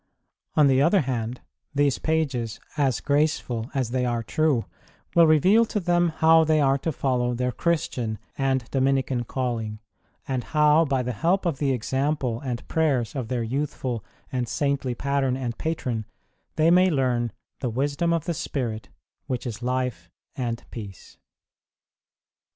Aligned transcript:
On 0.55 0.65
the 0.65 0.81
other 0.81 1.01
hand, 1.01 1.41
these 1.75 1.99
pages, 1.99 2.59
as 2.75 3.01
graceful 3.01 3.69
as 3.75 3.91
they 3.91 4.03
are 4.03 4.23
true, 4.23 4.65
will 5.13 5.27
reveal 5.27 5.63
to 5.67 5.79
them 5.79 6.09
how 6.09 6.43
they 6.43 6.59
are 6.59 6.79
to 6.79 6.91
follow 6.91 7.35
their 7.35 7.51
Christian 7.51 8.17
and 8.35 8.65
Dominican 8.71 9.25
calling, 9.25 9.77
and 10.27 10.43
how 10.43 10.85
by 10.85 11.03
the 11.03 11.11
help 11.11 11.45
of 11.45 11.59
the 11.59 11.71
example 11.71 12.39
and 12.41 12.67
prayers 12.67 13.15
of 13.15 13.27
their 13.27 13.43
youthful 13.43 14.03
and 14.31 14.49
saintly 14.49 14.95
pattern 14.95 15.37
and 15.37 15.59
patron, 15.59 16.05
they 16.55 16.71
may 16.71 16.89
learn 16.89 17.31
the 17.59 17.69
wisdom 17.69 18.11
of 18.11 18.25
the 18.25 18.33
spirit, 18.33 18.89
which 19.27 19.45
is 19.45 19.61
life 19.61 20.09
and 20.35 20.63
peace. 20.71 21.19